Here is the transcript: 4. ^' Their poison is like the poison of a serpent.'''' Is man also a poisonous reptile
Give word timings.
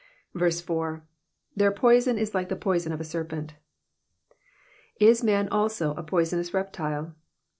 4. 0.35 0.47
^' 0.91 1.01
Their 1.55 1.71
poison 1.71 2.17
is 2.17 2.33
like 2.33 2.49
the 2.49 2.55
poison 2.55 2.91
of 2.91 2.99
a 2.99 3.03
serpent.'''' 3.03 3.53
Is 4.99 5.23
man 5.23 5.47
also 5.49 5.93
a 5.93 6.01
poisonous 6.01 6.55
reptile 6.55 7.13